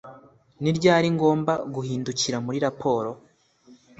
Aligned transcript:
Ni 0.61 0.71
ryari 0.77 1.07
ngomba 1.15 1.53
guhindukira 1.73 2.37
muri 2.45 2.57
raporo 2.65 3.09